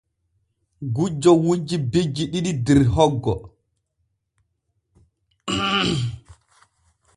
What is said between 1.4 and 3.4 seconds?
wujji bijji ɗiɗi der hoggo.